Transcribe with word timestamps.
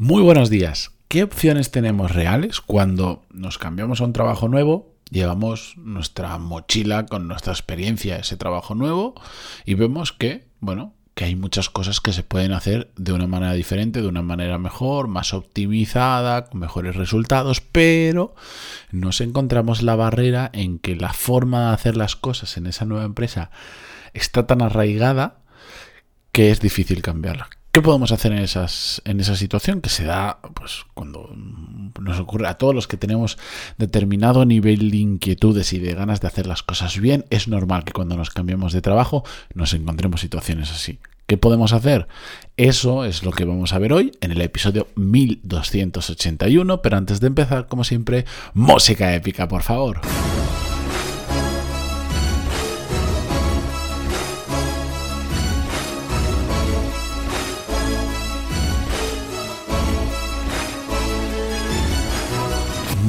Muy 0.00 0.22
buenos 0.22 0.48
días. 0.48 0.92
¿Qué 1.08 1.24
opciones 1.24 1.72
tenemos 1.72 2.14
reales 2.14 2.60
cuando 2.60 3.24
nos 3.32 3.58
cambiamos 3.58 4.00
a 4.00 4.04
un 4.04 4.12
trabajo 4.12 4.46
nuevo? 4.46 4.94
Llevamos 5.10 5.74
nuestra 5.76 6.38
mochila 6.38 7.06
con 7.06 7.26
nuestra 7.26 7.52
experiencia 7.52 8.16
ese 8.16 8.36
trabajo 8.36 8.76
nuevo 8.76 9.20
y 9.64 9.74
vemos 9.74 10.12
que, 10.12 10.46
bueno, 10.60 10.94
que 11.14 11.24
hay 11.24 11.34
muchas 11.34 11.68
cosas 11.68 12.00
que 12.00 12.12
se 12.12 12.22
pueden 12.22 12.52
hacer 12.52 12.92
de 12.96 13.12
una 13.12 13.26
manera 13.26 13.54
diferente, 13.54 14.00
de 14.00 14.06
una 14.06 14.22
manera 14.22 14.56
mejor, 14.56 15.08
más 15.08 15.34
optimizada, 15.34 16.44
con 16.44 16.60
mejores 16.60 16.94
resultados, 16.94 17.60
pero 17.60 18.36
nos 18.92 19.20
encontramos 19.20 19.82
la 19.82 19.96
barrera 19.96 20.48
en 20.52 20.78
que 20.78 20.94
la 20.94 21.12
forma 21.12 21.66
de 21.66 21.74
hacer 21.74 21.96
las 21.96 22.14
cosas 22.14 22.56
en 22.56 22.68
esa 22.68 22.84
nueva 22.84 23.04
empresa 23.04 23.50
está 24.14 24.46
tan 24.46 24.62
arraigada 24.62 25.40
que 26.30 26.52
es 26.52 26.60
difícil 26.60 27.02
cambiarla. 27.02 27.48
¿Qué 27.72 27.82
podemos 27.82 28.12
hacer 28.12 28.32
en, 28.32 28.38
esas, 28.38 29.02
en 29.04 29.20
esa 29.20 29.36
situación 29.36 29.80
que 29.80 29.90
se 29.90 30.04
da 30.04 30.40
pues, 30.54 30.84
cuando 30.94 31.30
nos 32.00 32.18
ocurre 32.18 32.48
a 32.48 32.54
todos 32.54 32.74
los 32.74 32.88
que 32.88 32.96
tenemos 32.96 33.38
determinado 33.76 34.44
nivel 34.44 34.90
de 34.90 34.96
inquietudes 34.96 35.72
y 35.72 35.78
de 35.78 35.94
ganas 35.94 36.20
de 36.20 36.28
hacer 36.28 36.46
las 36.46 36.62
cosas 36.62 36.98
bien? 36.98 37.26
Es 37.30 37.46
normal 37.46 37.84
que 37.84 37.92
cuando 37.92 38.16
nos 38.16 38.30
cambiemos 38.30 38.72
de 38.72 38.80
trabajo 38.80 39.24
nos 39.54 39.74
encontremos 39.74 40.20
situaciones 40.20 40.70
así. 40.70 40.98
¿Qué 41.26 41.36
podemos 41.36 41.74
hacer? 41.74 42.08
Eso 42.56 43.04
es 43.04 43.22
lo 43.22 43.32
que 43.32 43.44
vamos 43.44 43.74
a 43.74 43.78
ver 43.78 43.92
hoy 43.92 44.12
en 44.22 44.32
el 44.32 44.40
episodio 44.40 44.88
1281, 44.96 46.80
pero 46.80 46.96
antes 46.96 47.20
de 47.20 47.26
empezar, 47.26 47.66
como 47.66 47.84
siempre, 47.84 48.24
música 48.54 49.14
épica, 49.14 49.46
por 49.46 49.62
favor. 49.62 50.00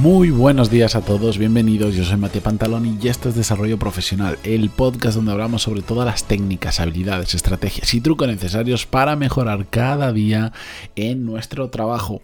Muy 0.01 0.31
buenos 0.31 0.69
días 0.71 0.95
a 0.95 1.01
todos, 1.01 1.37
bienvenidos. 1.37 1.93
Yo 1.93 2.05
soy 2.05 2.15
Mate 2.15 2.39
Pantaloni 2.39 2.97
y 3.01 3.09
esto 3.09 3.27
es 3.27 3.35
Desarrollo 3.35 3.77
Profesional, 3.77 4.39
el 4.45 4.69
podcast 4.69 5.17
donde 5.17 5.33
hablamos 5.33 5.63
sobre 5.63 5.81
todas 5.81 6.05
las 6.05 6.23
técnicas, 6.23 6.79
habilidades, 6.79 7.33
estrategias 7.33 7.93
y 7.93 7.99
trucos 7.99 8.29
necesarios 8.29 8.85
para 8.85 9.17
mejorar 9.17 9.67
cada 9.69 10.13
día 10.13 10.53
en 10.95 11.25
nuestro 11.25 11.69
trabajo. 11.69 12.21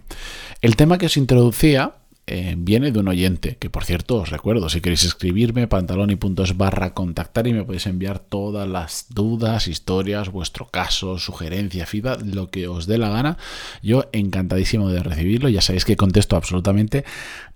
El 0.62 0.78
tema 0.78 0.98
que 0.98 1.08
os 1.08 1.18
introducía 1.18 1.96
eh, 2.28 2.56
viene 2.58 2.92
de 2.92 3.00
un 3.00 3.08
oyente, 3.08 3.58
que 3.58 3.70
por 3.70 3.86
cierto 3.86 4.16
os 4.16 4.32
recuerdo, 4.32 4.68
si 4.68 4.82
queréis 4.82 5.04
escribirme, 5.04 5.68
pantaloni.es 5.68 6.58
barra 6.58 6.96
contactar 6.96 7.46
y 7.46 7.54
me 7.54 7.64
podéis 7.64 7.86
enviar 7.86 8.18
todas 8.18 8.68
las 8.68 9.06
dudas, 9.10 9.68
historias, 9.68 10.30
vuestro 10.30 10.66
caso, 10.66 11.20
sugerencia, 11.20 11.86
feedback, 11.86 12.22
lo 12.24 12.50
que 12.50 12.68
os 12.68 12.88
dé 12.88 12.98
la 12.98 13.10
gana. 13.10 13.38
Yo 13.84 14.06
encantadísimo 14.12 14.90
de 14.90 15.04
recibirlo, 15.04 15.50
ya 15.50 15.62
sabéis 15.62 15.86
que 15.86 15.96
contesto 15.96 16.36
absolutamente 16.36 17.06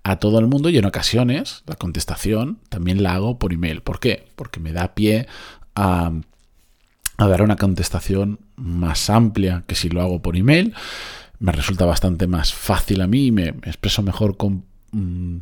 a 0.04 0.16
todo 0.16 0.38
el 0.38 0.46
mundo 0.46 0.68
y 0.68 0.78
en 0.78 0.84
ocasiones 0.84 1.64
la 1.66 1.74
contestación 1.74 2.60
también 2.68 3.02
la 3.02 3.14
hago 3.14 3.40
por 3.40 3.52
email. 3.52 3.80
¿Por 3.80 3.98
qué? 3.98 4.28
Porque 4.36 4.60
me 4.60 4.72
da 4.72 4.94
pie 4.94 5.26
a, 5.74 6.12
a 7.16 7.26
dar 7.26 7.42
una 7.42 7.56
contestación 7.56 8.38
más 8.54 9.10
amplia 9.10 9.64
que 9.66 9.74
si 9.74 9.88
lo 9.88 10.00
hago 10.00 10.22
por 10.22 10.36
email 10.36 10.74
me 11.40 11.52
resulta 11.52 11.86
bastante 11.86 12.26
más 12.26 12.54
fácil 12.54 13.00
a 13.00 13.06
mí, 13.06 13.32
me, 13.32 13.48
expreso 13.48 14.02
mejor 14.02 14.36
mm, 14.92 15.36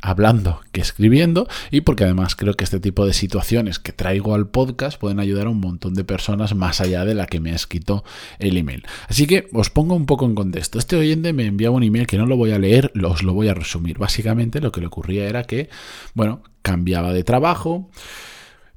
hablando 0.00 0.62
que 0.72 0.80
escribiendo 0.80 1.46
y 1.70 1.82
porque 1.82 2.04
además 2.04 2.34
creo 2.34 2.54
que 2.54 2.64
este 2.64 2.80
tipo 2.80 3.06
de 3.06 3.12
situaciones 3.12 3.78
que 3.78 3.92
traigo 3.92 4.34
al 4.34 4.48
podcast 4.48 4.98
pueden 4.98 5.20
ayudar 5.20 5.46
a 5.46 5.50
un 5.50 5.60
montón 5.60 5.92
de 5.92 6.04
personas 6.04 6.54
más 6.54 6.80
allá 6.80 7.04
de 7.04 7.14
la 7.14 7.26
que 7.26 7.38
me 7.38 7.52
ha 7.52 7.54
escrito 7.54 8.02
el 8.38 8.56
email. 8.56 8.84
Así 9.08 9.26
que 9.26 9.48
os 9.52 9.68
pongo 9.68 9.94
un 9.94 10.06
poco 10.06 10.24
en 10.24 10.34
contexto. 10.34 10.78
Este 10.78 10.96
oyente 10.96 11.34
me 11.34 11.44
enviaba 11.44 11.76
un 11.76 11.82
email 11.82 12.06
que 12.06 12.16
no 12.16 12.24
lo 12.24 12.38
voy 12.38 12.52
a 12.52 12.58
leer, 12.58 12.90
os 13.04 13.22
lo 13.22 13.34
voy 13.34 13.48
a 13.48 13.54
resumir. 13.54 13.98
Básicamente 13.98 14.60
lo 14.60 14.72
que 14.72 14.80
le 14.80 14.86
ocurría 14.86 15.28
era 15.28 15.44
que, 15.44 15.68
bueno, 16.14 16.42
cambiaba 16.62 17.12
de 17.12 17.24
trabajo, 17.24 17.90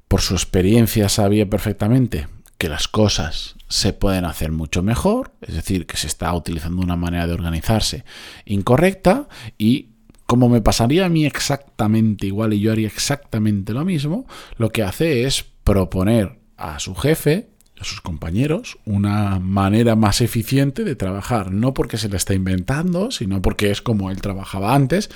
por 0.08 0.20
su 0.20 0.34
experiencia 0.34 1.08
sabía 1.08 1.48
perfectamente 1.48 2.26
que 2.58 2.68
las 2.68 2.88
cosas 2.88 3.56
se 3.68 3.92
pueden 3.92 4.24
hacer 4.24 4.52
mucho 4.52 4.82
mejor, 4.82 5.32
es 5.40 5.54
decir, 5.54 5.86
que 5.86 5.96
se 5.96 6.06
está 6.06 6.32
utilizando 6.34 6.82
una 6.82 6.96
manera 6.96 7.26
de 7.26 7.34
organizarse 7.34 8.04
incorrecta 8.44 9.28
y 9.58 9.90
como 10.26 10.48
me 10.48 10.60
pasaría 10.60 11.06
a 11.06 11.08
mí 11.08 11.24
exactamente 11.24 12.26
igual 12.26 12.52
y 12.52 12.60
yo 12.60 12.72
haría 12.72 12.88
exactamente 12.88 13.72
lo 13.72 13.84
mismo, 13.84 14.26
lo 14.56 14.70
que 14.70 14.82
hace 14.82 15.24
es 15.24 15.44
proponer 15.64 16.38
a 16.56 16.78
su 16.78 16.94
jefe 16.94 17.50
a 17.78 17.84
sus 17.84 18.00
compañeros 18.00 18.78
una 18.84 19.38
manera 19.38 19.96
más 19.96 20.20
eficiente 20.20 20.84
de 20.84 20.96
trabajar, 20.96 21.52
no 21.52 21.74
porque 21.74 21.98
se 21.98 22.08
le 22.08 22.16
está 22.16 22.34
inventando, 22.34 23.10
sino 23.10 23.42
porque 23.42 23.70
es 23.70 23.82
como 23.82 24.10
él 24.10 24.20
trabajaba 24.20 24.74
antes. 24.74 25.10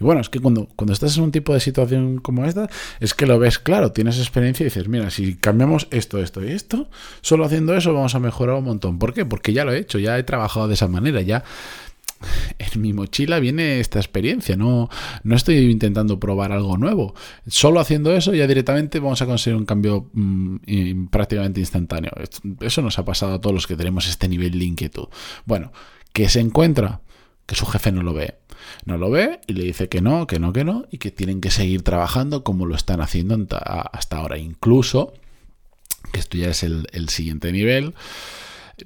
Y 0.00 0.04
bueno, 0.04 0.20
es 0.20 0.28
que 0.28 0.40
cuando, 0.40 0.68
cuando 0.76 0.92
estás 0.92 1.16
en 1.16 1.24
un 1.24 1.32
tipo 1.32 1.52
de 1.52 1.60
situación 1.60 2.18
como 2.18 2.44
esta, 2.44 2.68
es 3.00 3.14
que 3.14 3.26
lo 3.26 3.38
ves 3.38 3.58
claro, 3.58 3.92
tienes 3.92 4.18
experiencia 4.18 4.64
y 4.64 4.68
dices, 4.68 4.88
mira, 4.88 5.10
si 5.10 5.34
cambiamos 5.34 5.88
esto, 5.90 6.20
esto 6.20 6.42
y 6.44 6.52
esto, 6.52 6.88
solo 7.20 7.44
haciendo 7.44 7.76
eso 7.76 7.92
vamos 7.92 8.14
a 8.14 8.20
mejorar 8.20 8.56
un 8.56 8.64
montón. 8.64 8.98
¿Por 8.98 9.12
qué? 9.12 9.24
Porque 9.24 9.52
ya 9.52 9.64
lo 9.64 9.72
he 9.72 9.78
hecho, 9.78 9.98
ya 9.98 10.18
he 10.18 10.22
trabajado 10.22 10.68
de 10.68 10.74
esa 10.74 10.88
manera, 10.88 11.20
ya 11.20 11.44
mi 12.76 12.92
mochila 12.92 13.38
viene 13.38 13.80
esta 13.80 13.98
experiencia, 13.98 14.56
no, 14.56 14.88
no 15.22 15.36
estoy 15.36 15.56
intentando 15.70 16.18
probar 16.20 16.52
algo 16.52 16.76
nuevo. 16.76 17.14
Solo 17.46 17.80
haciendo 17.80 18.12
eso 18.14 18.34
ya 18.34 18.46
directamente 18.46 19.00
vamos 19.00 19.22
a 19.22 19.26
conseguir 19.26 19.56
un 19.56 19.66
cambio 19.66 20.10
mm, 20.12 21.06
prácticamente 21.06 21.60
instantáneo. 21.60 22.12
Eso 22.60 22.82
nos 22.82 22.98
ha 22.98 23.04
pasado 23.04 23.34
a 23.34 23.40
todos 23.40 23.54
los 23.54 23.66
que 23.66 23.76
tenemos 23.76 24.08
este 24.08 24.28
nivel 24.28 24.58
de 24.58 24.64
inquietud. 24.64 25.08
Bueno, 25.44 25.72
¿qué 26.12 26.28
se 26.28 26.40
encuentra? 26.40 27.00
Que 27.46 27.54
su 27.54 27.66
jefe 27.66 27.92
no 27.92 28.02
lo 28.02 28.14
ve. 28.14 28.34
No 28.84 28.96
lo 28.96 29.10
ve 29.10 29.40
y 29.46 29.52
le 29.52 29.64
dice 29.64 29.88
que 29.88 30.00
no, 30.00 30.26
que 30.26 30.40
no, 30.40 30.52
que 30.52 30.64
no, 30.64 30.86
y 30.90 30.98
que 30.98 31.10
tienen 31.10 31.40
que 31.40 31.50
seguir 31.50 31.82
trabajando 31.82 32.42
como 32.42 32.66
lo 32.66 32.74
están 32.74 33.00
haciendo 33.00 33.36
hasta 33.92 34.16
ahora. 34.16 34.38
Incluso, 34.38 35.14
que 36.12 36.18
esto 36.18 36.36
ya 36.36 36.48
es 36.50 36.62
el 36.62 37.08
siguiente 37.08 37.52
nivel, 37.52 37.94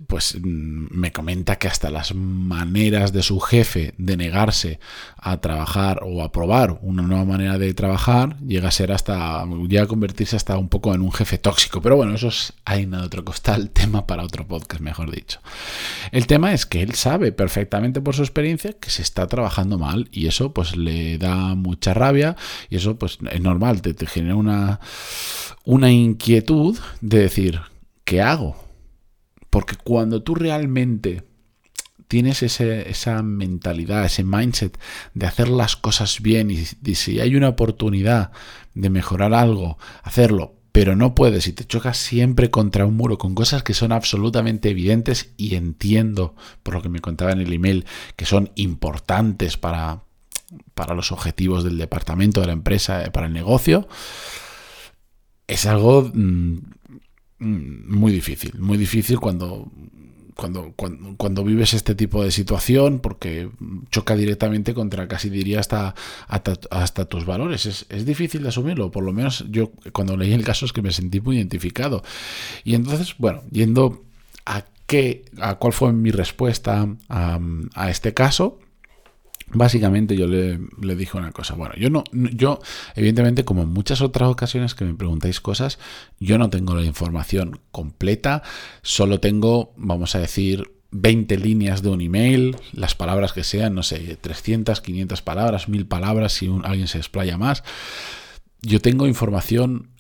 pues 0.07 0.37
mm, 0.41 0.87
me 0.91 1.13
comenta 1.13 1.57
que 1.57 1.69
hasta 1.69 1.91
las 1.91 2.15
maneras 2.15 3.13
de 3.13 3.23
su 3.23 3.41
jefe 3.41 3.95
de 3.99 4.17
negarse 4.17 4.79
a 5.17 5.41
trabajar 5.41 6.01
o 6.05 6.23
a 6.23 6.31
probar 6.31 6.79
una 6.83 7.03
nueva 7.03 7.25
manera 7.25 7.59
de 7.59 7.75
trabajar 7.75 8.39
llega 8.41 8.69
a 8.69 8.73
ser 8.73 8.93
hasta, 8.93 9.45
llega 9.69 9.85
a 9.85 9.89
convertirse 9.89 10.37
hasta 10.37 10.57
un 10.57 10.69
poco 10.69 10.95
en 10.95 11.03
un 11.03 11.13
jefe 11.13 11.39
tóxico. 11.39 11.83
Pero 11.83 11.97
bueno, 11.97 12.15
eso 12.15 12.29
es 12.29 12.53
nada 12.87 13.03
de 13.03 13.07
otro 13.07 13.25
costal, 13.25 13.71
tema 13.73 14.07
para 14.07 14.23
otro 14.23 14.47
podcast, 14.47 14.81
mejor 14.81 15.11
dicho. 15.11 15.41
El 16.13 16.27
tema 16.27 16.53
es 16.53 16.67
que 16.67 16.83
él 16.83 16.95
sabe 16.95 17.33
perfectamente 17.33 18.01
por 18.01 18.15
su 18.15 18.23
experiencia 18.23 18.75
que 18.75 18.91
se 18.91 19.03
está 19.03 19.27
trabajando 19.27 19.79
mal 19.79 20.09
y 20.13 20.27
eso 20.27 20.53
pues 20.53 20.77
le 20.77 21.19
da 21.19 21.55
mucha 21.55 21.95
rabia 21.95 22.37
y 22.69 22.77
eso 22.77 22.97
pues 22.97 23.19
es 23.31 23.41
normal, 23.41 23.83
te, 23.83 23.95
te 23.95 24.07
genera 24.07 24.37
una, 24.37 24.81
una 25.65 25.91
inquietud 25.91 26.79
de 27.01 27.19
decir, 27.19 27.61
¿qué 28.05 28.23
hago? 28.23 28.70
Porque 29.51 29.77
cuando 29.77 30.23
tú 30.23 30.35
realmente 30.35 31.25
tienes 32.11 32.43
esa 32.43 33.23
mentalidad, 33.23 34.05
ese 34.05 34.25
mindset 34.25 34.77
de 35.15 35.27
hacer 35.27 35.49
las 35.49 35.77
cosas 35.77 36.21
bien 36.21 36.51
y, 36.51 36.65
si 36.95 37.21
hay 37.21 37.37
una 37.37 37.49
oportunidad 37.49 38.33
de 38.75 38.91
mejorar 38.91 39.33
algo, 39.33 39.79
hacerlo, 40.03 40.55
pero 40.73 40.97
no 40.97 41.15
puedes 41.15 41.47
y 41.47 41.53
te 41.53 41.65
chocas 41.65 41.99
siempre 41.99 42.51
contra 42.51 42.85
un 42.85 42.97
muro 42.97 43.17
con 43.17 43.37
cosas 43.37 43.63
que 43.63 43.75
son 43.75 43.93
absolutamente 43.93 44.71
evidentes 44.71 45.35
y 45.37 45.55
entiendo, 45.55 46.35
por 46.65 46.75
lo 46.75 46.83
que 46.83 46.89
me 46.89 47.01
contaba 47.01 47.31
en 47.31 47.41
el 47.41 47.53
email, 47.53 47.85
que 48.17 48.25
son 48.25 48.51
importantes 48.57 49.57
para, 49.57 50.03
para 50.75 50.95
los 50.95 51.13
objetivos 51.13 51.63
del 51.63 51.79
departamento, 51.79 52.41
de 52.41 52.49
la 52.49 52.53
empresa, 52.55 53.05
para 53.13 53.27
el 53.27 53.33
negocio, 53.33 53.89
es 55.47 55.67
algo 55.67 56.11
Mm, 56.13 56.59
muy 57.41 58.13
difícil, 58.13 58.53
muy 58.59 58.77
difícil 58.77 59.19
cuando, 59.19 59.71
cuando, 60.35 60.75
cuando, 61.17 61.43
vives 61.43 61.75
este 61.75 61.95
tipo 61.95 62.23
de 62.23 62.31
situación 62.31 63.01
porque 63.01 63.49
choca 63.91 64.15
directamente 64.15 64.75
contra 64.75 65.09
casi 65.09 65.31
diría 65.31 65.59
hasta, 65.61 65.95
hasta, 66.29 67.05
tus 67.07 67.25
valores. 67.25 67.67
Es, 67.67 67.87
es, 67.89 68.05
difícil 68.05 68.43
de 68.43 68.51
asumirlo, 68.51 68.91
por 68.91 69.05
lo 69.05 69.13
menos 69.13 69.47
yo 69.51 69.73
cuando 69.93 70.17
leí 70.17 70.33
el 70.33 70.45
caso 70.45 70.67
es 70.67 70.73
que 70.73 70.83
me 70.83 70.93
sentí 70.93 71.21
muy 71.21 71.37
identificado. 71.37 72.03
Y 72.63 72.75
entonces, 72.75 73.15
bueno, 73.17 73.43
yendo 73.51 74.05
a 74.45 74.67
qué, 74.87 75.25
a 75.41 75.55
cuál 75.55 75.73
fue 75.73 75.93
mi 75.93 76.11
respuesta 76.11 76.95
a, 77.09 77.41
a 77.75 77.91
este 77.91 78.13
caso, 78.13 78.59
Básicamente 79.53 80.17
yo 80.17 80.27
le, 80.27 80.59
dije 80.97 81.19
una 81.19 81.33
cosa. 81.33 81.55
Bueno, 81.55 81.75
yo 81.77 81.91
no, 81.91 82.05
yo, 82.13 82.61
evidentemente, 82.95 83.45
como 83.45 83.63
en 83.63 83.69
muchas 83.69 84.01
otras 84.01 84.29
ocasiones 84.29 84.75
que 84.75 84.85
me 84.85 84.95
preguntáis 84.95 85.41
cosas, 85.41 85.79
yo 86.21 86.39
no 86.39 86.51
tengo 86.51 86.75
la 86.75 86.85
información 86.85 87.61
completa, 87.73 88.43
solo 88.83 89.19
tengo, 89.19 89.73
vamos 89.77 90.15
a 90.15 90.21
decir, 90.21 90.71
20 90.93 91.37
líneas 91.39 91.83
de 91.83 91.89
un 91.89 92.01
email, 92.01 92.57
las 92.73 92.95
palabras 92.95 93.33
que 93.33 93.45
sean, 93.45 93.75
no 93.75 93.83
sé, 93.83 94.17
300, 94.21 94.81
500 94.81 95.23
palabras, 95.23 95.69
1000 95.69 95.87
palabras, 95.87 96.33
si 96.33 96.51
alguien 96.65 96.89
se 96.89 96.99
explaya 96.99 97.37
más. 97.37 97.65
Yo 98.63 98.81
tengo 98.81 99.07
información 99.07 99.91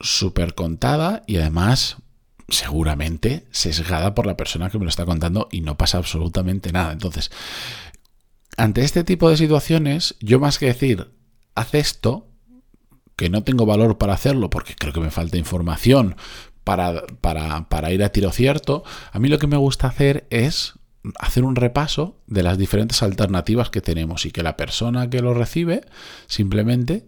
súper 0.00 0.54
contada 0.54 1.22
y 1.26 1.36
además 1.36 1.98
seguramente 2.48 3.46
sesgada 3.52 4.14
por 4.14 4.26
la 4.26 4.36
persona 4.36 4.70
que 4.70 4.78
me 4.78 4.84
lo 4.84 4.88
está 4.90 5.04
contando 5.04 5.48
y 5.50 5.60
no 5.60 5.76
pasa 5.76 5.98
absolutamente 5.98 6.72
nada. 6.72 6.92
Entonces, 6.92 7.30
ante 8.60 8.82
este 8.82 9.04
tipo 9.04 9.30
de 9.30 9.38
situaciones, 9.38 10.16
yo 10.20 10.38
más 10.38 10.58
que 10.58 10.66
decir, 10.66 11.12
haz 11.54 11.74
esto, 11.74 12.28
que 13.16 13.30
no 13.30 13.42
tengo 13.42 13.64
valor 13.64 13.96
para 13.96 14.12
hacerlo 14.12 14.50
porque 14.50 14.74
creo 14.74 14.92
que 14.92 15.00
me 15.00 15.10
falta 15.10 15.38
información 15.38 16.16
para, 16.62 17.06
para, 17.22 17.70
para 17.70 17.90
ir 17.90 18.04
a 18.04 18.12
tiro 18.12 18.30
cierto, 18.32 18.84
a 19.12 19.18
mí 19.18 19.28
lo 19.28 19.38
que 19.38 19.46
me 19.46 19.56
gusta 19.56 19.86
hacer 19.86 20.26
es 20.28 20.74
hacer 21.18 21.44
un 21.44 21.56
repaso 21.56 22.20
de 22.26 22.42
las 22.42 22.58
diferentes 22.58 23.02
alternativas 23.02 23.70
que 23.70 23.80
tenemos 23.80 24.26
y 24.26 24.30
que 24.30 24.42
la 24.42 24.58
persona 24.58 25.08
que 25.08 25.22
lo 25.22 25.32
recibe 25.32 25.80
simplemente 26.26 27.06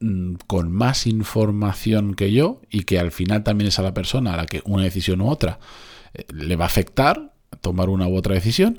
mm, 0.00 0.36
con 0.46 0.72
más 0.72 1.06
información 1.06 2.14
que 2.14 2.32
yo 2.32 2.62
y 2.70 2.84
que 2.84 2.98
al 2.98 3.12
final 3.12 3.44
también 3.44 3.68
es 3.68 3.78
a 3.78 3.82
la 3.82 3.92
persona 3.92 4.32
a 4.32 4.38
la 4.38 4.46
que 4.46 4.62
una 4.64 4.84
decisión 4.84 5.20
u 5.20 5.28
otra 5.28 5.58
eh, 6.14 6.24
le 6.32 6.56
va 6.56 6.64
a 6.64 6.68
afectar 6.68 7.34
tomar 7.60 7.88
una 7.88 8.08
u 8.08 8.16
otra 8.16 8.34
decisión, 8.34 8.78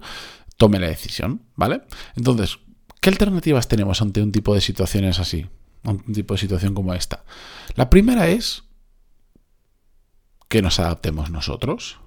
tome 0.57 0.79
la 0.79 0.87
decisión, 0.87 1.43
¿vale? 1.55 1.81
Entonces, 2.15 2.59
¿qué 3.01 3.09
alternativas 3.09 3.67
tenemos 3.67 4.01
ante 4.01 4.21
un 4.21 4.31
tipo 4.31 4.53
de 4.53 4.61
situaciones 4.61 5.19
así? 5.19 5.47
Ante 5.83 6.03
un 6.07 6.13
tipo 6.13 6.33
de 6.33 6.39
situación 6.39 6.73
como 6.73 6.93
esta. 6.93 7.23
La 7.75 7.89
primera 7.89 8.27
es 8.27 8.63
que 10.47 10.61
nos 10.61 10.79
adaptemos 10.79 11.29
nosotros. 11.29 11.99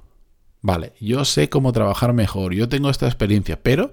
Vale, 0.61 0.95
yo 1.01 1.25
sé 1.25 1.49
cómo 1.49 1.73
trabajar 1.73 2.13
mejor, 2.13 2.53
yo 2.53 2.69
tengo 2.69 2.91
esta 2.91 3.07
experiencia, 3.07 3.63
pero 3.63 3.91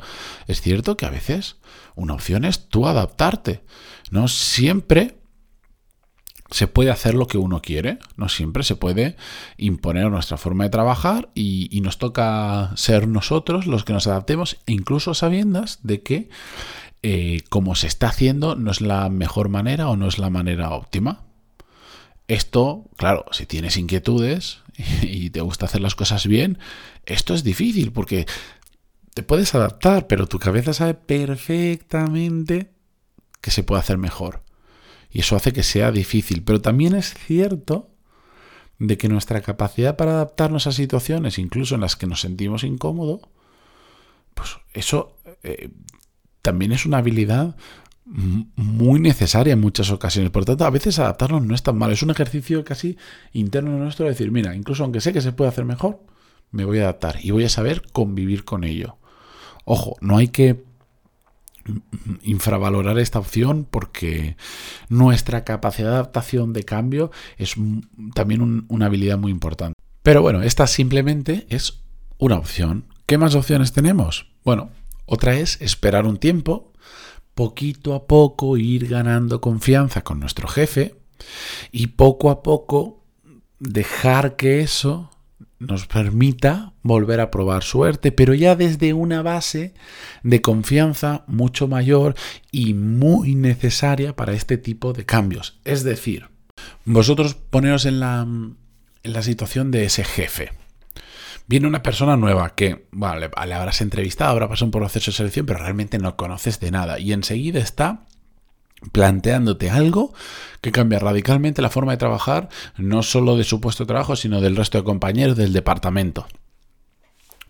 es 0.48 0.62
cierto 0.62 0.98
que 0.98 1.06
a 1.06 1.12
veces 1.12 1.58
una 1.94 2.16
opción 2.16 2.44
es 2.44 2.70
tú 2.70 2.88
adaptarte. 2.88 3.64
No 4.10 4.28
siempre 4.28 5.20
se 6.52 6.68
puede 6.68 6.92
hacer 6.92 7.16
lo 7.16 7.28
que 7.28 7.38
uno 7.38 7.62
quiere, 7.62 7.98
no 8.18 8.30
siempre 8.30 8.64
se 8.64 8.76
puede 8.76 9.16
imponer 9.58 10.10
nuestra 10.12 10.38
forma 10.38 10.66
de 10.66 10.70
trabajar 10.70 11.30
y, 11.34 11.82
nos 11.82 11.98
toca 11.98 12.72
ser 12.76 13.08
nosotros 13.08 13.68
los 13.68 13.84
que 13.84 13.94
nos 13.94 14.08
adaptemos, 14.08 14.58
incluso 14.66 15.14
sabiendas 15.14 15.80
de 15.84 16.02
que 16.02 16.30
eh, 17.04 17.42
como 17.50 17.76
se 17.76 17.88
está 17.88 18.08
haciendo 18.08 18.56
no 18.56 18.72
es 18.72 18.82
la 18.82 19.10
mejor 19.10 19.50
manera 19.50 19.90
o 19.90 19.96
no 19.96 20.08
es 20.08 20.18
la 20.18 20.30
manera 20.30 20.72
óptima. 20.72 21.24
Esto, 22.28 22.86
claro, 22.98 23.26
si 23.32 23.46
tienes 23.46 23.78
inquietudes 23.78 24.60
y 25.02 25.30
te 25.30 25.42
gusta 25.42 25.66
hacer 25.66 25.82
las 25.82 25.96
cosas 25.96 26.26
bien, 26.28 26.58
esto 27.06 27.34
es 27.34 27.44
difícil 27.44 27.92
porque 27.92 28.26
te 29.14 29.24
puedes 29.24 29.54
adaptar, 29.56 30.08
pero 30.08 30.28
tu 30.28 30.40
cabeza 30.40 30.74
sabe 30.74 30.94
perfectamente 30.94 32.72
que 33.42 33.52
se 33.52 33.64
puede 33.64 33.80
hacer 33.80 33.98
mejor. 33.98 34.45
Y 35.16 35.22
eso 35.22 35.38
hace 35.38 35.54
que 35.54 35.64
sea 35.64 35.94
difícil. 35.94 36.44
Pero 36.44 36.60
también 36.60 36.94
es 36.94 37.14
cierto 37.14 37.88
de 38.80 38.98
que 38.98 39.08
nuestra 39.08 39.40
capacidad 39.40 39.96
para 39.96 40.12
adaptarnos 40.12 40.68
a 40.68 40.74
situaciones, 40.74 41.40
incluso 41.40 41.76
en 41.76 41.82
las 41.82 41.96
que 41.96 42.06
nos 42.06 42.20
sentimos 42.20 42.66
incómodos, 42.66 43.22
pues 44.34 44.58
eso 44.74 45.16
eh, 45.42 45.70
también 46.42 46.74
es 46.74 46.86
una 46.86 46.98
habilidad 46.98 47.56
muy 48.04 49.00
necesaria 49.00 49.54
en 49.54 49.62
muchas 49.62 49.90
ocasiones. 49.90 50.32
Por 50.32 50.44
tanto, 50.44 50.66
a 50.66 50.70
veces 50.70 51.00
adaptarnos 51.00 51.46
no 51.46 51.56
es 51.56 51.64
tan 51.64 51.78
malo. 51.78 51.94
Es 51.94 52.04
un 52.04 52.12
ejercicio 52.12 52.66
casi 52.66 52.98
interno 53.32 53.72
nuestro 53.72 54.04
de 54.04 54.12
decir, 54.12 54.32
mira, 54.32 54.54
incluso 54.54 54.84
aunque 54.84 55.00
sé 55.00 55.14
que 55.14 55.22
se 55.22 55.32
puede 55.32 55.48
hacer 55.48 55.64
mejor, 55.64 56.02
me 56.52 56.66
voy 56.66 56.80
a 56.80 56.84
adaptar 56.84 57.20
y 57.24 57.32
voy 57.32 57.46
a 57.46 57.50
saber 57.50 57.84
convivir 57.94 58.44
con 58.44 58.66
ello. 58.66 58.98
Ojo, 59.64 59.96
no 60.02 60.18
hay 60.18 60.28
que 60.28 60.66
infravalorar 62.22 63.00
esta 63.00 63.20
opción 63.20 63.68
porque 63.70 64.38
nuestra 64.90 65.44
capacidad 65.44 65.90
de 65.90 65.96
adaptación 65.96 66.54
de 66.54 66.64
cambio 66.64 67.12
es 67.38 67.56
también 68.14 68.66
una 68.68 68.86
habilidad 68.86 69.18
muy 69.18 69.32
importante. 69.32 69.76
Pero 70.04 70.22
bueno, 70.22 70.44
esta 70.44 70.68
simplemente 70.68 71.48
es 71.50 71.84
una 72.18 72.36
opción. 72.36 72.86
¿Qué 73.06 73.18
más 73.18 73.36
opciones 73.36 73.74
tenemos? 73.74 74.28
Bueno, 74.44 74.70
otra 75.06 75.36
es 75.36 75.60
esperar 75.62 76.06
un 76.06 76.18
tiempo 76.18 76.74
poquito 77.34 77.94
a 77.94 78.08
poco 78.08 78.58
ir 78.58 78.88
ganando 78.88 79.42
confianza 79.42 80.04
con 80.04 80.20
nuestro 80.20 80.48
jefe 80.48 80.96
y 81.72 81.88
poco 81.88 82.30
a 82.30 82.44
poco 82.44 83.04
dejar 83.60 84.36
que 84.36 84.62
eso 84.62 85.12
nos 85.60 85.88
permita 85.88 86.74
volver 86.82 87.20
a 87.20 87.32
probar 87.32 87.64
suerte, 87.64 88.12
pero 88.12 88.34
ya 88.34 88.56
desde 88.56 88.94
una 88.94 89.22
base 89.22 89.74
de 90.24 90.42
confianza 90.42 91.24
mucho 91.28 91.68
mayor 91.68 92.16
y 92.52 92.74
muy 92.74 93.36
necesaria 93.36 94.16
para 94.16 94.34
este 94.34 94.58
tipo 94.58 94.94
de 94.94 95.06
cambios. 95.06 95.60
Es 95.64 95.84
decir, 95.84 96.30
vosotros 96.84 97.36
poneros 97.36 97.86
en 97.86 98.00
la, 98.00 98.22
en 98.22 98.58
la 99.14 99.22
situación 99.22 99.72
de 99.72 99.86
ese 99.86 100.04
jefe 100.04 100.52
viene 101.48 101.68
una 101.68 101.84
persona 101.84 102.18
nueva 102.18 102.56
que, 102.56 102.88
vale, 102.92 103.30
le 103.46 103.54
habrás 103.54 103.82
entrevistado, 103.82 104.32
habrá 104.32 104.50
pasado 104.50 104.66
un 104.66 104.72
proceso 104.72 105.12
de 105.12 105.18
selección, 105.18 105.46
pero 105.46 105.60
realmente 105.60 106.00
no 106.00 106.16
conoces 106.16 106.60
de 106.60 106.72
nada. 106.72 107.00
Y 107.00 107.14
enseguida 107.14 107.60
está 107.60 108.06
planteándote 108.92 109.70
algo 109.70 110.14
que 110.62 110.72
cambia 110.72 111.00
radicalmente 111.00 111.62
la 111.62 111.70
forma 111.70 111.92
de 111.92 111.98
trabajar, 111.98 112.50
no 112.78 113.04
solo 113.04 113.38
de 113.38 113.44
su 113.44 113.62
puesto 113.62 113.84
de 113.84 113.90
trabajo, 113.90 114.16
sino 114.16 114.42
del 114.42 114.56
resto 114.56 114.78
de 114.78 114.84
compañeros 114.84 115.38
del 115.38 115.54
departamento. 115.54 116.28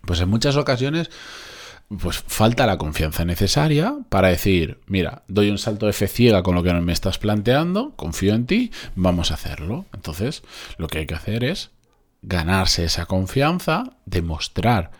Pues 0.02 0.20
en 0.20 0.28
muchas 0.28 0.56
ocasiones 0.56 1.10
pues 1.88 2.18
falta 2.18 2.66
la 2.66 2.78
confianza 2.78 3.24
necesaria 3.24 3.94
para 4.08 4.28
decir, 4.28 4.80
mira, 4.86 5.22
doy 5.28 5.50
un 5.50 5.58
salto 5.58 5.86
de 5.86 5.92
fe 5.92 6.08
ciega 6.08 6.42
con 6.42 6.56
lo 6.56 6.62
que 6.62 6.72
me 6.74 6.92
estás 6.92 7.18
planteando, 7.18 7.92
confío 7.94 8.34
en 8.34 8.46
ti, 8.46 8.72
vamos 8.96 9.30
a 9.30 9.34
hacerlo. 9.34 9.86
Entonces, 9.94 10.42
lo 10.78 10.88
que 10.88 10.98
hay 10.98 11.06
que 11.06 11.14
hacer 11.14 11.44
es 11.44 11.70
ganarse 12.22 12.84
esa 12.84 13.06
confianza, 13.06 13.84
demostrar 14.04 14.90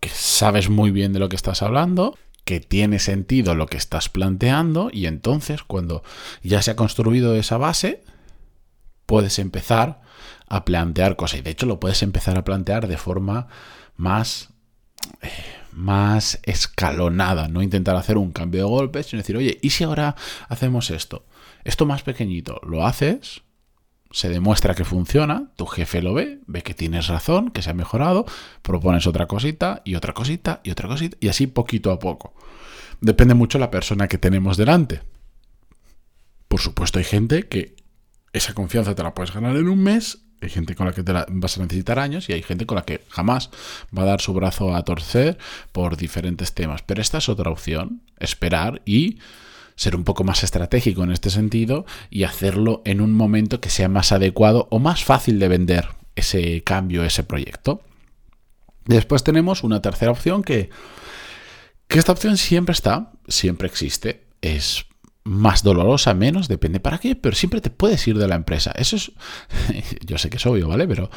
que 0.00 0.08
sabes 0.08 0.68
muy 0.68 0.90
bien 0.90 1.12
de 1.12 1.20
lo 1.20 1.28
que 1.28 1.36
estás 1.36 1.62
hablando, 1.62 2.18
que 2.46 2.60
tiene 2.60 3.00
sentido 3.00 3.56
lo 3.56 3.66
que 3.66 3.76
estás 3.76 4.08
planteando 4.08 4.88
y 4.92 5.06
entonces 5.06 5.64
cuando 5.64 6.04
ya 6.44 6.62
se 6.62 6.70
ha 6.70 6.76
construido 6.76 7.34
esa 7.34 7.58
base, 7.58 8.04
puedes 9.04 9.40
empezar 9.40 10.00
a 10.46 10.64
plantear 10.64 11.16
cosas. 11.16 11.40
Y 11.40 11.42
de 11.42 11.50
hecho 11.50 11.66
lo 11.66 11.80
puedes 11.80 12.04
empezar 12.04 12.38
a 12.38 12.44
plantear 12.44 12.86
de 12.86 12.98
forma 12.98 13.48
más, 13.96 14.50
eh, 15.22 15.28
más 15.72 16.38
escalonada, 16.44 17.48
no 17.48 17.62
intentar 17.62 17.96
hacer 17.96 18.16
un 18.16 18.30
cambio 18.30 18.62
de 18.62 18.68
golpe, 18.68 19.02
sino 19.02 19.22
decir, 19.22 19.36
oye, 19.36 19.58
¿y 19.60 19.70
si 19.70 19.82
ahora 19.82 20.14
hacemos 20.48 20.92
esto? 20.92 21.26
Esto 21.64 21.84
más 21.84 22.04
pequeñito, 22.04 22.60
lo 22.62 22.86
haces, 22.86 23.42
se 24.10 24.28
demuestra 24.28 24.74
que 24.74 24.84
funciona, 24.84 25.50
tu 25.56 25.66
jefe 25.66 26.02
lo 26.02 26.14
ve, 26.14 26.40
ve 26.46 26.62
que 26.62 26.74
tienes 26.74 27.08
razón, 27.08 27.50
que 27.50 27.62
se 27.62 27.70
ha 27.70 27.74
mejorado, 27.74 28.26
propones 28.62 29.06
otra 29.06 29.26
cosita 29.26 29.82
y 29.84 29.94
otra 29.94 30.14
cosita 30.14 30.60
y 30.64 30.70
otra 30.70 30.88
cosita 30.88 31.16
y 31.20 31.28
así 31.28 31.46
poquito 31.46 31.90
a 31.90 31.98
poco. 31.98 32.34
Depende 33.00 33.34
mucho 33.34 33.58
la 33.58 33.70
persona 33.70 34.08
que 34.08 34.18
tenemos 34.18 34.56
delante. 34.56 35.02
Por 36.48 36.60
supuesto 36.60 36.98
hay 36.98 37.04
gente 37.04 37.48
que 37.48 37.76
esa 38.32 38.54
confianza 38.54 38.94
te 38.94 39.02
la 39.02 39.14
puedes 39.14 39.34
ganar 39.34 39.56
en 39.56 39.68
un 39.68 39.82
mes, 39.82 40.18
hay 40.40 40.50
gente 40.50 40.74
con 40.74 40.86
la 40.86 40.92
que 40.92 41.02
te 41.02 41.12
vas 41.12 41.58
a 41.58 41.62
necesitar 41.62 41.98
años 41.98 42.28
y 42.28 42.32
hay 42.32 42.42
gente 42.42 42.66
con 42.66 42.76
la 42.76 42.84
que 42.84 43.02
jamás 43.08 43.50
va 43.96 44.02
a 44.02 44.06
dar 44.06 44.20
su 44.20 44.34
brazo 44.34 44.74
a 44.74 44.84
torcer 44.84 45.38
por 45.72 45.96
diferentes 45.96 46.54
temas. 46.54 46.82
Pero 46.82 47.00
esta 47.00 47.18
es 47.18 47.28
otra 47.28 47.50
opción, 47.50 48.02
esperar 48.18 48.82
y 48.84 49.18
ser 49.76 49.94
un 49.94 50.04
poco 50.04 50.24
más 50.24 50.42
estratégico 50.42 51.04
en 51.04 51.12
este 51.12 51.30
sentido 51.30 51.86
y 52.10 52.24
hacerlo 52.24 52.82
en 52.84 53.00
un 53.00 53.14
momento 53.14 53.60
que 53.60 53.70
sea 53.70 53.88
más 53.88 54.10
adecuado 54.10 54.68
o 54.70 54.78
más 54.78 55.04
fácil 55.04 55.38
de 55.38 55.48
vender 55.48 55.88
ese 56.16 56.62
cambio, 56.62 57.04
ese 57.04 57.22
proyecto. 57.22 57.82
Después 58.86 59.22
tenemos 59.22 59.62
una 59.62 59.82
tercera 59.82 60.10
opción 60.10 60.42
que, 60.42 60.70
que 61.88 61.98
esta 61.98 62.12
opción 62.12 62.36
siempre 62.36 62.72
está, 62.72 63.12
siempre 63.28 63.68
existe, 63.68 64.26
es 64.40 64.86
más 65.24 65.62
dolorosa, 65.62 66.14
menos, 66.14 66.48
depende 66.48 66.80
para 66.80 66.98
qué, 66.98 67.16
pero 67.16 67.34
siempre 67.34 67.60
te 67.60 67.70
puedes 67.70 68.06
ir 68.06 68.16
de 68.16 68.28
la 68.28 68.36
empresa. 68.36 68.72
Eso 68.76 68.96
es, 68.96 69.12
yo 70.06 70.18
sé 70.18 70.30
que 70.30 70.36
es 70.36 70.46
obvio, 70.46 70.68
¿vale? 70.68 70.86
Pero 70.86 71.10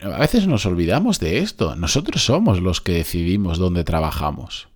a 0.00 0.18
veces 0.18 0.46
nos 0.46 0.66
olvidamos 0.66 1.20
de 1.20 1.38
esto. 1.38 1.76
Nosotros 1.76 2.24
somos 2.24 2.60
los 2.60 2.80
que 2.80 2.92
decidimos 2.92 3.58
dónde 3.58 3.84
trabajamos. 3.84 4.68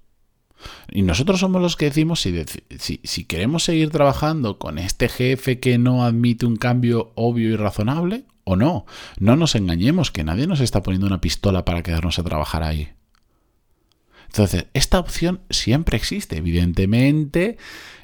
Y 0.91 1.03
nosotros 1.03 1.41
somos 1.41 1.63
los 1.63 1.77
que 1.77 1.87
decimos 1.87 2.21
si, 2.21 2.45
si, 3.03 3.25
queremos 3.25 3.65
seguir 3.65 3.91
trabajando 3.91 4.59
con 4.59 4.79
este 4.79 5.09
jefe 5.09 5.61
que 5.61 5.79
no 5.79 6.05
admite 6.05 6.47
un 6.47 6.57
cambio 6.57 7.13
obvio 7.15 7.51
y 7.51 7.57
razonable 7.57 8.25
o 8.45 8.57
no. 8.57 8.87
No 9.19 9.37
nos 9.37 9.55
engañemos, 9.55 10.11
que 10.11 10.25
nadie 10.25 10.47
nos 10.47 10.61
está 10.61 10.83
poniendo 10.83 11.07
una 11.07 11.21
pistola 11.21 11.65
para 11.65 11.83
quedarnos 11.83 12.19
a 12.19 12.25
trabajar 12.25 12.63
ahí. 12.63 12.91
Entonces, 14.33 14.65
esta 14.73 14.99
opción 14.99 15.43
siempre 15.51 15.99
existe. 15.99 16.39
Evidentemente, 16.39 17.59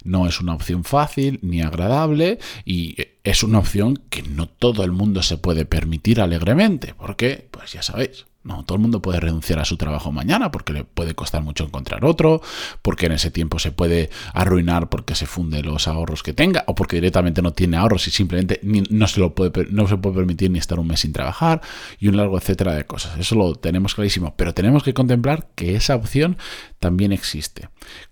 no 0.04 0.26
es 0.26 0.40
una 0.40 0.54
opción 0.54 0.84
fácil 0.84 1.38
ni 1.42 1.62
agradable 1.62 2.38
y 2.66 2.96
es 3.24 3.42
una 3.42 3.60
opción 3.60 3.96
que 4.10 4.22
no 4.22 4.46
todo 4.46 4.84
el 4.84 4.92
mundo 4.92 5.22
se 5.22 5.38
puede 5.38 5.64
permitir 5.64 6.20
alegremente. 6.20 6.92
Porque, 6.92 7.48
pues 7.50 7.72
ya 7.72 7.82
sabéis, 7.82 8.26
No, 8.48 8.64
todo 8.64 8.76
el 8.76 8.80
mundo 8.80 9.02
puede 9.02 9.20
renunciar 9.20 9.58
a 9.58 9.66
su 9.66 9.76
trabajo 9.76 10.10
mañana 10.10 10.50
porque 10.50 10.72
le 10.72 10.82
puede 10.82 11.14
costar 11.14 11.42
mucho 11.42 11.64
encontrar 11.64 12.06
otro, 12.06 12.40
porque 12.80 13.04
en 13.04 13.12
ese 13.12 13.30
tiempo 13.30 13.58
se 13.58 13.72
puede 13.72 14.08
arruinar 14.32 14.88
porque 14.88 15.14
se 15.14 15.26
funde 15.26 15.62
los 15.62 15.86
ahorros 15.86 16.22
que 16.22 16.32
tenga 16.32 16.64
o 16.66 16.74
porque 16.74 16.96
directamente 16.96 17.42
no 17.42 17.52
tiene 17.52 17.76
ahorros 17.76 18.08
y 18.08 18.10
simplemente 18.10 18.58
no, 18.62 19.06
se 19.06 19.20
lo 19.20 19.34
puede, 19.34 19.66
no 19.70 19.86
se 19.86 19.98
puede 19.98 20.16
permitir 20.16 20.50
ni 20.50 20.58
estar 20.58 20.80
un 20.80 20.86
mes 20.86 21.00
sin 21.00 21.12
trabajar 21.12 21.60
y 22.00 22.08
un 22.08 22.16
largo 22.16 22.38
etcétera 22.38 22.72
de 22.72 22.86
cosas. 22.86 23.18
Eso 23.18 23.34
lo 23.34 23.54
tenemos 23.54 23.94
clarísimo, 23.94 24.34
pero 24.34 24.54
tenemos 24.54 24.82
que 24.82 24.94
contemplar 24.94 25.48
que 25.54 25.74
esa 25.76 25.94
opción 25.94 26.38
también 26.78 27.12
existe. 27.12 27.68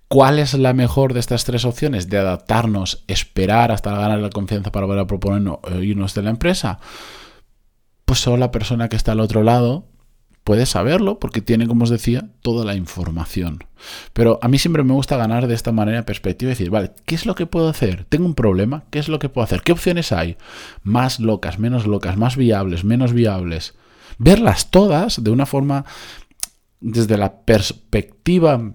¿Cuál 0.07 0.38
es 0.38 0.52
la 0.52 0.75
mejor 0.75 1.14
de 1.14 1.21
estas 1.21 1.47
tres 1.47 1.64
opciones? 1.64 2.11
De 2.11 2.19
adaptarnos, 2.19 3.05
esperar 3.09 3.73
hasta 3.73 3.97
ganar 3.97 4.19
la 4.19 4.28
confianza 4.28 4.71
para 4.71 4.85
volver 4.85 5.00
a 5.00 5.07
proponernos 5.07 5.61
eh, 5.71 5.83
irnos 5.83 6.12
de 6.12 6.23
la 6.23 6.28
empresa. 6.28 6.78
Pues 8.05 8.19
solo 8.19 8.37
la 8.37 8.50
persona 8.50 8.90
que 8.90 8.97
está 8.97 9.12
al 9.12 9.21
otro 9.21 9.43
lado 9.43 9.96
puede 10.47 10.65
saberlo 10.65 11.19
porque 11.19 11.43
tiene, 11.43 11.67
como 11.67 11.83
os 11.83 11.91
decía, 11.91 12.29
toda 12.41 12.65
la 12.65 12.76
información. 12.76 13.65
Pero 14.12 14.38
a 14.43 14.47
mí 14.47 14.59
siempre 14.59 14.85
me 14.85 14.93
gusta 14.93 15.17
ganar 15.17 15.49
de 15.49 15.55
esta 15.55 15.73
manera 15.73 16.07
perspectiva 16.07 16.50
y 16.50 16.55
decir, 16.55 16.71
vale, 16.71 16.93
¿qué 17.05 17.17
es 17.17 17.26
lo 17.26 17.35
que 17.35 17.47
puedo 17.47 17.69
hacer? 17.69 18.05
Tengo 18.09 18.26
un 18.26 18.37
problema, 18.37 18.85
¿qué 18.91 19.00
es 19.00 19.09
lo 19.09 19.19
que 19.19 19.29
puedo 19.29 19.45
hacer? 19.45 19.62
¿Qué 19.62 19.73
opciones 19.73 20.12
hay? 20.12 20.37
Más 20.85 21.19
locas, 21.19 21.59
menos 21.59 21.88
locas, 21.88 22.17
más 22.17 22.37
viables, 22.37 22.85
menos 22.85 23.12
viables. 23.12 23.75
Verlas 24.19 24.71
todas 24.71 25.25
de 25.25 25.31
una 25.33 25.47
forma 25.47 25.85
desde 26.79 27.19
la 27.19 27.41
perspectiva 27.41 28.73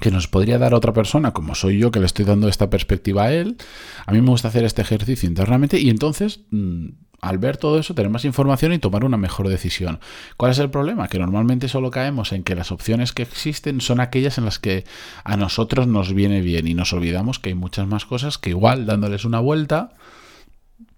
que 0.00 0.10
nos 0.10 0.28
podría 0.28 0.58
dar 0.58 0.72
otra 0.72 0.94
persona, 0.94 1.32
como 1.32 1.54
soy 1.54 1.78
yo 1.78 1.90
que 1.90 2.00
le 2.00 2.06
estoy 2.06 2.24
dando 2.24 2.48
esta 2.48 2.70
perspectiva 2.70 3.24
a 3.24 3.34
él, 3.34 3.58
a 4.06 4.12
mí 4.12 4.22
me 4.22 4.30
gusta 4.30 4.48
hacer 4.48 4.64
este 4.64 4.80
ejercicio 4.80 5.28
internamente 5.28 5.78
y 5.78 5.90
entonces 5.90 6.40
mm, 6.50 6.88
al 7.20 7.38
ver 7.38 7.56
todo 7.56 7.78
eso, 7.78 7.94
tener 7.94 8.10
más 8.10 8.24
información 8.24 8.72
y 8.72 8.78
tomar 8.78 9.04
una 9.04 9.16
mejor 9.16 9.48
decisión. 9.48 10.00
¿Cuál 10.36 10.52
es 10.52 10.58
el 10.58 10.70
problema? 10.70 11.08
Que 11.08 11.18
normalmente 11.18 11.68
solo 11.68 11.90
caemos 11.90 12.32
en 12.32 12.42
que 12.42 12.54
las 12.54 12.72
opciones 12.72 13.12
que 13.12 13.22
existen 13.22 13.80
son 13.80 14.00
aquellas 14.00 14.38
en 14.38 14.44
las 14.44 14.58
que 14.58 14.84
a 15.24 15.36
nosotros 15.36 15.86
nos 15.86 16.12
viene 16.12 16.40
bien 16.40 16.66
y 16.66 16.74
nos 16.74 16.92
olvidamos 16.92 17.38
que 17.38 17.50
hay 17.50 17.54
muchas 17.54 17.86
más 17.86 18.04
cosas 18.04 18.38
que 18.38 18.50
igual 18.50 18.86
dándoles 18.86 19.24
una 19.24 19.40
vuelta 19.40 19.94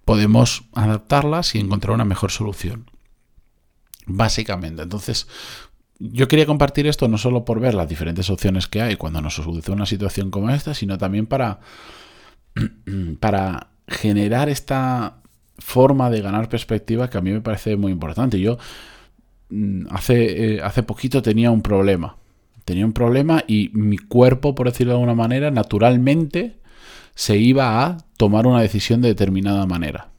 podemos 0.05 0.65
adaptarlas 0.73 1.55
y 1.55 1.59
encontrar 1.59 1.95
una 1.95 2.07
mejor 2.07 2.31
solución. 2.31 2.91
Básicamente, 4.07 4.83
entonces 4.83 5.29
yo 5.99 6.29
quería 6.29 6.47
compartir 6.47 6.87
esto 6.87 7.09
no 7.09 7.19
solo 7.19 7.45
por 7.45 7.61
ver 7.61 7.75
las 7.75 7.89
diferentes 7.89 8.31
opciones 8.31 8.69
que 8.69 8.81
hay 8.81 8.97
cuando 8.97 9.21
nos 9.21 9.35
sucede 9.35 9.73
una 9.73 9.85
situación 9.85 10.31
como 10.31 10.49
esta, 10.49 10.73
sino 10.73 10.97
también 10.97 11.27
para, 11.27 11.61
para 13.21 13.69
generar 13.87 14.49
esta 14.49 15.19
forma 15.59 16.11
de 16.11 16.21
ganar 16.21 16.49
perspectiva 16.49 17.11
que 17.11 17.19
a 17.19 17.21
mí 17.21 17.31
me 17.31 17.41
parece 17.41 17.77
muy 17.77 17.93
importante. 17.93 18.41
Yo 18.41 18.59
mm, 19.51 19.87
hace, 19.91 20.55
eh, 20.55 20.61
hace 20.63 20.83
poquito 20.83 21.23
tenía 21.23 21.51
un 21.51 21.63
problema. 21.63 22.17
Tenía 22.65 22.85
un 22.85 22.93
problema 22.93 23.45
y 23.47 23.71
mi 23.73 23.97
cuerpo, 23.97 24.55
por 24.55 24.71
decirlo 24.71 24.93
de 24.93 24.97
alguna 24.97 25.15
manera, 25.15 25.51
naturalmente 25.51 26.59
se 27.15 27.37
iba 27.37 27.85
a 27.85 27.99
tomar 28.17 28.47
una 28.47 28.61
decisión 28.61 29.01
de 29.01 29.09
determinada 29.09 29.67
manera. 29.67 30.11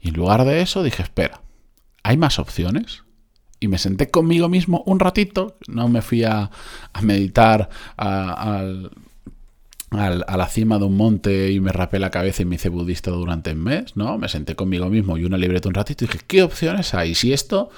Y 0.00 0.08
en 0.08 0.14
lugar 0.14 0.44
de 0.44 0.60
eso 0.60 0.82
dije, 0.82 1.02
espera, 1.02 1.40
¿hay 2.02 2.16
más 2.16 2.38
opciones? 2.38 3.04
Y 3.60 3.68
me 3.68 3.78
senté 3.78 4.10
conmigo 4.10 4.48
mismo 4.48 4.82
un 4.86 5.00
ratito, 5.00 5.56
no 5.66 5.88
me 5.88 6.02
fui 6.02 6.24
a, 6.24 6.50
meditar 7.02 7.68
al 9.90 10.24
a 10.26 10.36
la 10.36 10.46
cima 10.48 10.78
de 10.78 10.84
un 10.84 10.96
monte 10.96 11.50
y 11.50 11.60
me 11.60 11.72
rapé 11.72 11.98
la 11.98 12.10
cabeza 12.10 12.42
y 12.42 12.44
me 12.44 12.56
hice 12.56 12.68
budista 12.68 13.10
durante 13.10 13.52
un 13.52 13.62
mes, 13.62 13.96
¿no? 13.96 14.18
Me 14.18 14.28
senté 14.28 14.54
conmigo 14.54 14.88
mismo 14.88 15.16
y 15.16 15.24
una 15.24 15.38
libreta 15.38 15.68
un 15.68 15.74
ratito 15.74 16.04
y 16.04 16.08
dije, 16.08 16.20
¿qué 16.26 16.42
opciones 16.42 16.94
hay? 16.94 17.14
Si 17.14 17.32
esto 17.32 17.70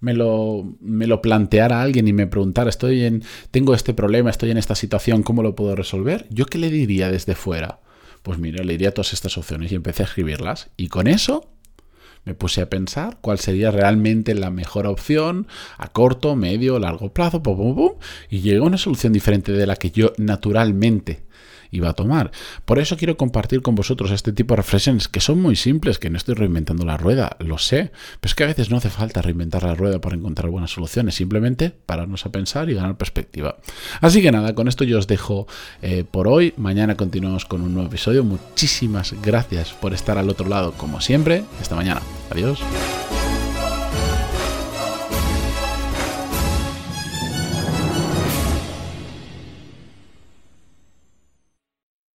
me 0.00 0.14
lo, 0.14 0.76
me 0.80 1.06
lo 1.06 1.20
planteara 1.20 1.82
alguien 1.82 2.08
y 2.08 2.12
me 2.12 2.26
preguntara, 2.26 2.70
estoy 2.70 3.04
en, 3.04 3.22
tengo 3.50 3.74
este 3.74 3.94
problema, 3.94 4.30
estoy 4.30 4.50
en 4.50 4.56
esta 4.56 4.74
situación, 4.74 5.22
¿cómo 5.22 5.42
lo 5.42 5.54
puedo 5.54 5.76
resolver? 5.76 6.26
¿Yo 6.30 6.46
qué 6.46 6.58
le 6.58 6.70
diría 6.70 7.10
desde 7.10 7.34
fuera? 7.34 7.80
Pues 8.22 8.38
mira, 8.38 8.64
le 8.64 8.72
diría 8.72 8.92
todas 8.92 9.12
estas 9.12 9.36
opciones 9.38 9.72
y 9.72 9.74
empecé 9.74 10.02
a 10.02 10.06
escribirlas. 10.06 10.70
Y 10.76 10.88
con 10.88 11.06
eso 11.06 11.48
me 12.24 12.34
puse 12.34 12.60
a 12.60 12.68
pensar 12.68 13.18
cuál 13.20 13.38
sería 13.38 13.70
realmente 13.70 14.34
la 14.34 14.50
mejor 14.50 14.86
opción 14.86 15.46
a 15.78 15.88
corto, 15.88 16.36
medio, 16.36 16.78
largo 16.78 17.12
plazo, 17.12 17.42
pum, 17.42 17.92
y 18.28 18.40
llegó 18.40 18.64
a 18.64 18.68
una 18.68 18.78
solución 18.78 19.12
diferente 19.12 19.52
de 19.52 19.66
la 19.66 19.76
que 19.76 19.90
yo 19.90 20.12
naturalmente 20.18 21.22
iba 21.70 21.88
a 21.88 21.92
tomar. 21.94 22.30
Por 22.64 22.78
eso 22.78 22.96
quiero 22.96 23.16
compartir 23.16 23.62
con 23.62 23.74
vosotros 23.74 24.10
este 24.10 24.32
tipo 24.32 24.54
de 24.54 24.58
reflexiones 24.58 25.08
que 25.08 25.20
son 25.20 25.40
muy 25.40 25.56
simples, 25.56 25.98
que 25.98 26.10
no 26.10 26.16
estoy 26.16 26.34
reinventando 26.34 26.84
la 26.84 26.96
rueda, 26.96 27.36
lo 27.38 27.58
sé, 27.58 27.92
pero 28.20 28.30
es 28.30 28.34
que 28.34 28.44
a 28.44 28.48
veces 28.48 28.70
no 28.70 28.76
hace 28.76 28.90
falta 28.90 29.22
reinventar 29.22 29.62
la 29.62 29.74
rueda 29.74 30.00
para 30.00 30.16
encontrar 30.16 30.50
buenas 30.50 30.72
soluciones, 30.72 31.14
simplemente 31.14 31.70
pararnos 31.70 32.26
a 32.26 32.32
pensar 32.32 32.70
y 32.70 32.74
ganar 32.74 32.96
perspectiva. 32.96 33.58
Así 34.00 34.22
que 34.22 34.32
nada, 34.32 34.54
con 34.54 34.68
esto 34.68 34.84
yo 34.84 34.98
os 34.98 35.06
dejo 35.06 35.46
eh, 35.82 36.04
por 36.10 36.28
hoy, 36.28 36.54
mañana 36.56 36.96
continuamos 36.96 37.44
con 37.44 37.62
un 37.62 37.74
nuevo 37.74 37.88
episodio, 37.88 38.24
muchísimas 38.24 39.14
gracias 39.22 39.72
por 39.72 39.94
estar 39.94 40.18
al 40.18 40.30
otro 40.30 40.48
lado 40.48 40.72
como 40.72 41.00
siempre, 41.00 41.44
esta 41.60 41.76
mañana, 41.76 42.02
adiós. 42.30 42.60